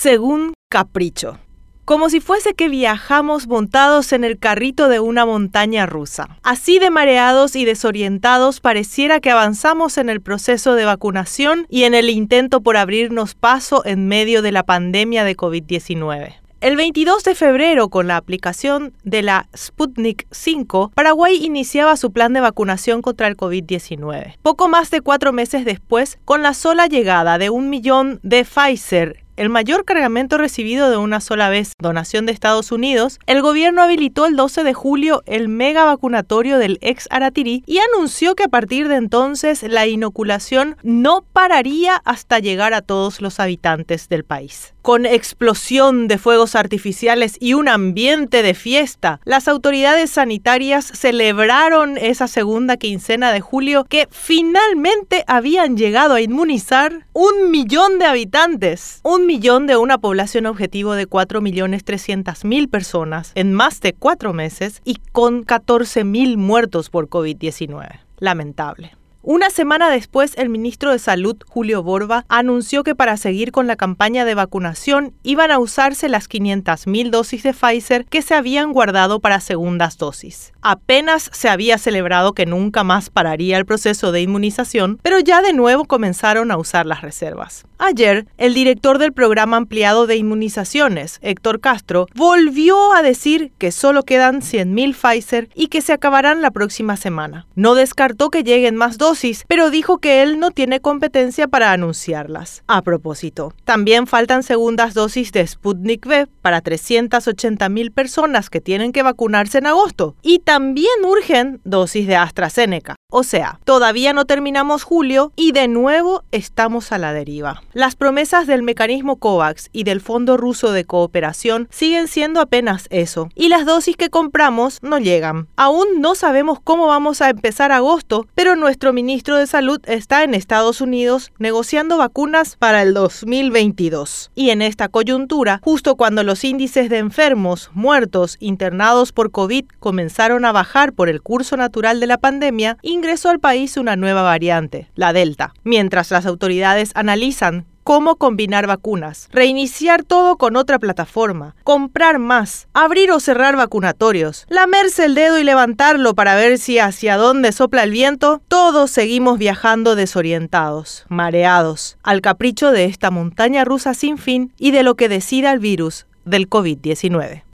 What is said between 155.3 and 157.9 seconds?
y levantarlo para ver si hacia dónde sopla el